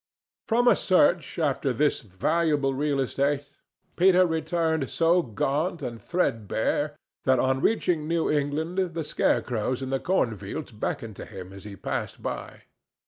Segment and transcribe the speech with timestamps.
[0.47, 3.57] From a search after this valuable real estate
[3.95, 9.99] Peter returned so gaunt and threadbare that on reaching New England the scarecrows in the
[9.99, 12.63] corn fields beckoned to him as he passed by.